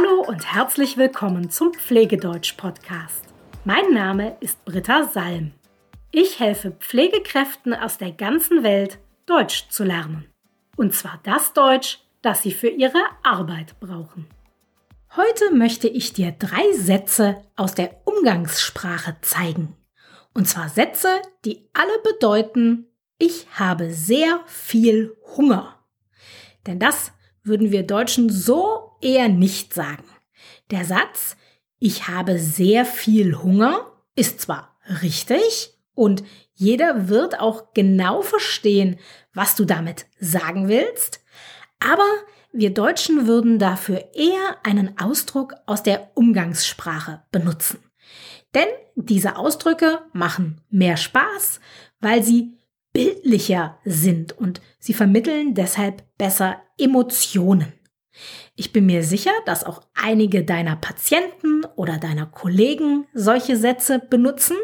Hallo 0.00 0.22
und 0.22 0.54
herzlich 0.54 0.96
willkommen 0.96 1.50
zum 1.50 1.74
Pflegedeutsch-Podcast. 1.74 3.24
Mein 3.64 3.92
Name 3.92 4.36
ist 4.40 4.64
Britta 4.64 5.04
Salm. 5.04 5.52
Ich 6.10 6.40
helfe 6.40 6.70
Pflegekräften 6.70 7.74
aus 7.74 7.98
der 7.98 8.12
ganzen 8.12 8.62
Welt, 8.62 8.98
Deutsch 9.26 9.68
zu 9.68 9.84
lernen. 9.84 10.26
Und 10.76 10.94
zwar 10.94 11.20
das 11.24 11.52
Deutsch, 11.52 11.98
das 12.22 12.42
sie 12.42 12.52
für 12.52 12.68
ihre 12.68 13.02
Arbeit 13.22 13.78
brauchen. 13.80 14.26
Heute 15.16 15.52
möchte 15.52 15.88
ich 15.88 16.12
dir 16.12 16.32
drei 16.32 16.72
Sätze 16.72 17.42
aus 17.56 17.74
der 17.74 17.90
Umgangssprache 18.04 19.16
zeigen. 19.20 19.76
Und 20.32 20.48
zwar 20.48 20.68
Sätze, 20.68 21.20
die 21.44 21.68
alle 21.74 21.98
bedeuten, 22.02 22.86
ich 23.18 23.46
habe 23.58 23.92
sehr 23.92 24.40
viel 24.46 25.16
Hunger. 25.36 25.76
Denn 26.66 26.78
das 26.78 27.12
würden 27.42 27.70
wir 27.70 27.86
Deutschen 27.86 28.30
so 28.30 28.89
eher 29.00 29.28
nicht 29.28 29.74
sagen. 29.74 30.04
Der 30.70 30.84
Satz, 30.84 31.36
ich 31.78 32.08
habe 32.08 32.38
sehr 32.38 32.84
viel 32.84 33.36
Hunger, 33.42 33.86
ist 34.14 34.40
zwar 34.40 34.78
richtig 35.02 35.74
und 35.94 36.22
jeder 36.54 37.08
wird 37.08 37.40
auch 37.40 37.72
genau 37.74 38.22
verstehen, 38.22 38.98
was 39.32 39.56
du 39.56 39.64
damit 39.64 40.06
sagen 40.18 40.68
willst, 40.68 41.24
aber 41.78 42.06
wir 42.52 42.74
Deutschen 42.74 43.26
würden 43.26 43.58
dafür 43.58 44.10
eher 44.14 44.56
einen 44.64 44.98
Ausdruck 44.98 45.54
aus 45.66 45.82
der 45.82 46.10
Umgangssprache 46.14 47.22
benutzen. 47.30 47.78
Denn 48.54 48.66
diese 48.96 49.36
Ausdrücke 49.36 50.00
machen 50.12 50.60
mehr 50.68 50.96
Spaß, 50.96 51.60
weil 52.00 52.22
sie 52.22 52.58
bildlicher 52.92 53.78
sind 53.84 54.36
und 54.36 54.60
sie 54.78 54.94
vermitteln 54.94 55.54
deshalb 55.54 56.02
besser 56.18 56.60
Emotionen. 56.76 57.72
Ich 58.56 58.72
bin 58.72 58.86
mir 58.86 59.02
sicher, 59.02 59.32
dass 59.46 59.64
auch 59.64 59.82
einige 59.94 60.44
deiner 60.44 60.76
Patienten 60.76 61.64
oder 61.76 61.98
deiner 61.98 62.26
Kollegen 62.26 63.06
solche 63.14 63.56
Sätze 63.56 63.98
benutzen 63.98 64.56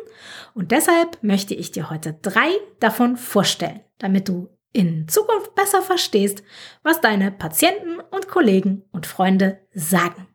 und 0.54 0.70
deshalb 0.70 1.22
möchte 1.22 1.54
ich 1.54 1.72
dir 1.72 1.90
heute 1.90 2.18
drei 2.22 2.50
davon 2.80 3.16
vorstellen, 3.16 3.80
damit 3.98 4.28
du 4.28 4.48
in 4.72 5.08
Zukunft 5.08 5.54
besser 5.54 5.80
verstehst, 5.80 6.42
was 6.82 7.00
deine 7.00 7.32
Patienten 7.32 7.98
und 8.10 8.28
Kollegen 8.28 8.82
und 8.92 9.06
Freunde 9.06 9.60
sagen. 9.72 10.28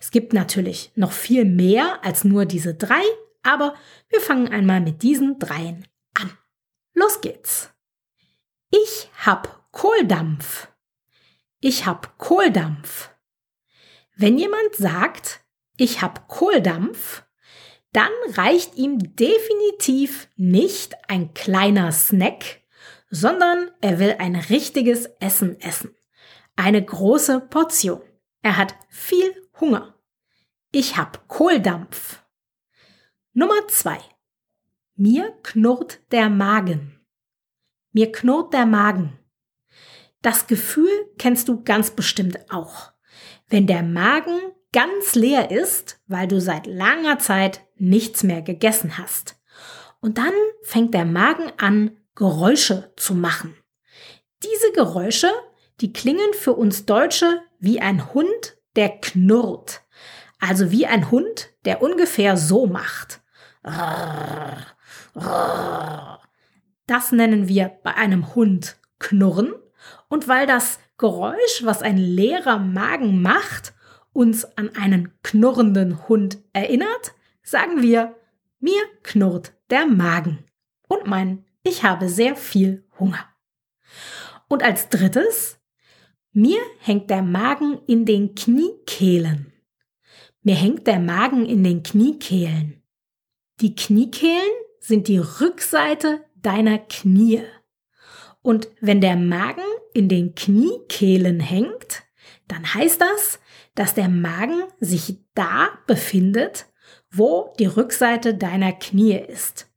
Es 0.00 0.10
gibt 0.10 0.32
natürlich 0.32 0.92
noch 0.96 1.12
viel 1.12 1.44
mehr 1.44 2.04
als 2.04 2.24
nur 2.24 2.44
diese 2.44 2.74
drei, 2.74 3.02
aber 3.42 3.74
wir 4.08 4.20
fangen 4.20 4.48
einmal 4.48 4.80
mit 4.80 5.02
diesen 5.02 5.38
dreien 5.38 5.86
an. 6.14 6.30
Los 6.94 7.20
geht's. 7.20 7.72
Ich 8.70 9.10
hab 9.24 9.70
Kohldampf. 9.72 10.68
Ich 11.68 11.84
hab 11.84 12.16
Kohldampf. 12.18 13.10
Wenn 14.14 14.38
jemand 14.38 14.76
sagt, 14.76 15.40
ich 15.76 16.00
hab 16.00 16.28
Kohldampf, 16.28 17.24
dann 17.90 18.12
reicht 18.34 18.76
ihm 18.76 19.16
definitiv 19.16 20.28
nicht 20.36 20.94
ein 21.10 21.34
kleiner 21.34 21.90
Snack, 21.90 22.62
sondern 23.10 23.72
er 23.80 23.98
will 23.98 24.14
ein 24.20 24.36
richtiges 24.36 25.06
Essen 25.18 25.60
essen. 25.60 25.92
Eine 26.54 26.84
große 26.84 27.40
Portion. 27.40 28.00
Er 28.42 28.58
hat 28.58 28.76
viel 28.88 29.34
Hunger. 29.58 29.98
Ich 30.70 30.96
hab 30.96 31.26
Kohldampf. 31.26 32.22
Nummer 33.32 33.66
zwei. 33.66 33.98
Mir 34.94 35.36
knurrt 35.42 35.98
der 36.12 36.30
Magen. 36.30 37.00
Mir 37.90 38.12
knurrt 38.12 38.54
der 38.54 38.66
Magen. 38.66 39.18
Das 40.26 40.48
Gefühl 40.48 40.90
kennst 41.18 41.46
du 41.46 41.62
ganz 41.62 41.92
bestimmt 41.92 42.50
auch. 42.50 42.90
Wenn 43.48 43.68
der 43.68 43.84
Magen 43.84 44.40
ganz 44.72 45.14
leer 45.14 45.52
ist, 45.52 46.00
weil 46.08 46.26
du 46.26 46.40
seit 46.40 46.66
langer 46.66 47.20
Zeit 47.20 47.60
nichts 47.76 48.24
mehr 48.24 48.42
gegessen 48.42 48.98
hast. 48.98 49.36
Und 50.00 50.18
dann 50.18 50.32
fängt 50.64 50.94
der 50.94 51.04
Magen 51.04 51.52
an, 51.58 51.96
Geräusche 52.16 52.92
zu 52.96 53.14
machen. 53.14 53.56
Diese 54.42 54.72
Geräusche, 54.72 55.30
die 55.80 55.92
klingen 55.92 56.34
für 56.34 56.54
uns 56.54 56.86
Deutsche 56.86 57.42
wie 57.60 57.80
ein 57.80 58.12
Hund, 58.12 58.58
der 58.74 58.98
knurrt. 58.98 59.82
Also 60.40 60.72
wie 60.72 60.86
ein 60.86 61.12
Hund, 61.12 61.50
der 61.64 61.82
ungefähr 61.82 62.36
so 62.36 62.66
macht. 62.66 63.20
Das 66.88 67.12
nennen 67.12 67.46
wir 67.46 67.78
bei 67.84 67.94
einem 67.94 68.34
Hund 68.34 68.76
Knurren. 68.98 69.54
Und 70.08 70.28
weil 70.28 70.46
das 70.46 70.78
Geräusch, 70.98 71.62
was 71.62 71.82
ein 71.82 71.96
leerer 71.96 72.58
Magen 72.58 73.22
macht, 73.22 73.74
uns 74.12 74.44
an 74.56 74.74
einen 74.74 75.12
knurrenden 75.22 76.08
Hund 76.08 76.38
erinnert, 76.52 77.14
sagen 77.42 77.82
wir, 77.82 78.16
mir 78.60 78.80
knurrt 79.02 79.52
der 79.70 79.86
Magen. 79.86 80.44
Und 80.88 81.06
mein, 81.06 81.44
ich 81.62 81.82
habe 81.82 82.08
sehr 82.08 82.36
viel 82.36 82.86
Hunger. 82.98 83.26
Und 84.48 84.62
als 84.62 84.88
drittes, 84.88 85.58
mir 86.32 86.60
hängt 86.80 87.10
der 87.10 87.22
Magen 87.22 87.80
in 87.86 88.04
den 88.04 88.34
Kniekehlen. 88.34 89.52
Mir 90.42 90.54
hängt 90.54 90.86
der 90.86 91.00
Magen 91.00 91.44
in 91.44 91.64
den 91.64 91.82
Kniekehlen. 91.82 92.82
Die 93.60 93.74
Kniekehlen 93.74 94.50
sind 94.80 95.08
die 95.08 95.18
Rückseite 95.18 96.24
deiner 96.36 96.78
Knie. 96.78 97.42
Und 98.46 98.68
wenn 98.80 99.00
der 99.00 99.16
Magen 99.16 99.64
in 99.92 100.08
den 100.08 100.36
Kniekehlen 100.36 101.40
hängt, 101.40 102.04
dann 102.46 102.74
heißt 102.74 103.00
das, 103.00 103.40
dass 103.74 103.94
der 103.94 104.08
Magen 104.08 104.62
sich 104.78 105.18
da 105.34 105.70
befindet, 105.88 106.66
wo 107.10 107.52
die 107.58 107.66
Rückseite 107.66 108.34
deiner 108.34 108.70
Knie 108.72 109.16
ist. 109.16 109.68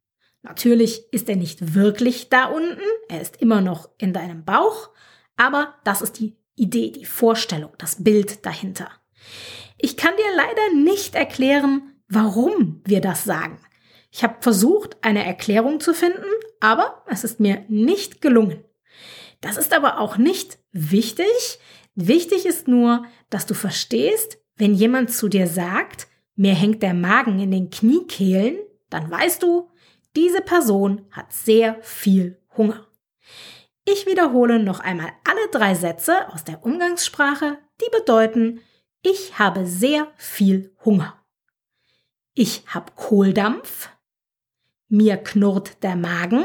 Natürlich 0.42 1.12
ist 1.12 1.28
er 1.28 1.34
nicht 1.34 1.74
wirklich 1.74 2.28
da 2.28 2.44
unten, 2.44 2.78
er 3.08 3.20
ist 3.20 3.38
immer 3.42 3.60
noch 3.60 3.88
in 3.98 4.12
deinem 4.12 4.44
Bauch, 4.44 4.90
aber 5.36 5.74
das 5.82 6.00
ist 6.00 6.20
die 6.20 6.36
Idee, 6.54 6.92
die 6.92 7.06
Vorstellung, 7.06 7.72
das 7.76 8.04
Bild 8.04 8.46
dahinter. 8.46 8.88
Ich 9.78 9.96
kann 9.96 10.14
dir 10.16 10.36
leider 10.36 10.80
nicht 10.80 11.16
erklären, 11.16 11.96
warum 12.08 12.82
wir 12.84 13.00
das 13.00 13.24
sagen. 13.24 13.58
Ich 14.10 14.22
habe 14.24 14.36
versucht, 14.40 14.96
eine 15.02 15.24
Erklärung 15.24 15.80
zu 15.80 15.94
finden, 15.94 16.26
aber 16.58 17.02
es 17.06 17.24
ist 17.24 17.40
mir 17.40 17.64
nicht 17.68 18.20
gelungen. 18.20 18.64
Das 19.40 19.56
ist 19.56 19.72
aber 19.72 20.00
auch 20.00 20.16
nicht 20.18 20.58
wichtig. 20.72 21.58
Wichtig 21.94 22.46
ist 22.46 22.68
nur, 22.68 23.04
dass 23.30 23.46
du 23.46 23.54
verstehst, 23.54 24.38
wenn 24.56 24.74
jemand 24.74 25.12
zu 25.12 25.28
dir 25.28 25.46
sagt, 25.46 26.08
mir 26.34 26.54
hängt 26.54 26.82
der 26.82 26.94
Magen 26.94 27.38
in 27.38 27.50
den 27.50 27.70
Kniekehlen, 27.70 28.58
dann 28.90 29.10
weißt 29.10 29.42
du, 29.42 29.70
diese 30.16 30.40
Person 30.40 31.06
hat 31.12 31.32
sehr 31.32 31.78
viel 31.82 32.42
Hunger. 32.56 32.86
Ich 33.84 34.06
wiederhole 34.06 34.58
noch 34.58 34.80
einmal 34.80 35.12
alle 35.24 35.48
drei 35.50 35.74
Sätze 35.74 36.28
aus 36.32 36.44
der 36.44 36.64
Umgangssprache, 36.64 37.58
die 37.80 37.90
bedeuten, 37.98 38.60
ich 39.02 39.38
habe 39.38 39.66
sehr 39.66 40.08
viel 40.16 40.74
Hunger. 40.84 41.16
Ich 42.34 42.64
habe 42.66 42.92
Kohldampf, 42.94 43.88
mir 44.90 45.16
knurrt 45.16 45.82
der 45.82 45.96
Magen 45.96 46.44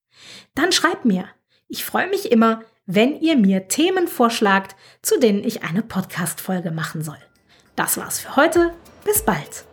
Dann 0.55 0.71
schreib 0.71 1.03
mir. 1.03 1.27
Ich 1.67 1.83
freue 1.83 2.07
mich 2.07 2.31
immer, 2.31 2.61
wenn 2.85 3.19
ihr 3.19 3.35
mir 3.35 3.67
Themen 3.67 4.07
vorschlagt, 4.07 4.77
zu 5.01 5.19
denen 5.19 5.43
ich 5.43 5.63
eine 5.63 5.81
Podcast-Folge 5.81 6.71
machen 6.71 7.03
soll. 7.03 7.19
Das 7.75 7.97
war's 7.97 8.21
für 8.21 8.37
heute. 8.37 8.73
Bis 9.03 9.21
bald. 9.21 9.68